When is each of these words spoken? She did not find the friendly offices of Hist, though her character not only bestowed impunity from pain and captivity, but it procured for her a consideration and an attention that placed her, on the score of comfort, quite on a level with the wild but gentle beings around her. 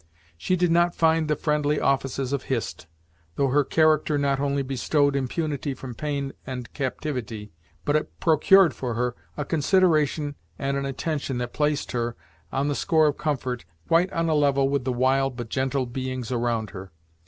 She 0.35 0.55
did 0.55 0.71
not 0.71 0.95
find 0.95 1.27
the 1.27 1.35
friendly 1.35 1.79
offices 1.79 2.33
of 2.33 2.45
Hist, 2.45 2.87
though 3.35 3.49
her 3.49 3.63
character 3.63 4.17
not 4.17 4.39
only 4.39 4.63
bestowed 4.63 5.15
impunity 5.15 5.75
from 5.75 5.93
pain 5.93 6.33
and 6.43 6.73
captivity, 6.73 7.51
but 7.85 7.95
it 7.95 8.19
procured 8.19 8.73
for 8.73 8.95
her 8.95 9.15
a 9.37 9.45
consideration 9.45 10.33
and 10.57 10.75
an 10.75 10.87
attention 10.87 11.37
that 11.37 11.53
placed 11.53 11.91
her, 11.91 12.15
on 12.51 12.67
the 12.67 12.73
score 12.73 13.05
of 13.05 13.19
comfort, 13.19 13.63
quite 13.87 14.11
on 14.11 14.27
a 14.27 14.33
level 14.33 14.69
with 14.69 14.85
the 14.85 14.91
wild 14.91 15.37
but 15.37 15.49
gentle 15.49 15.85
beings 15.85 16.31
around 16.31 16.71
her. 16.71 16.91